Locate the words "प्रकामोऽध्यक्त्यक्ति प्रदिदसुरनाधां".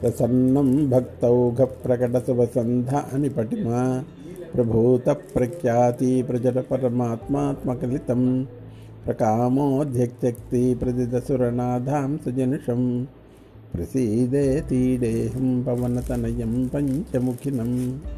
9.04-12.16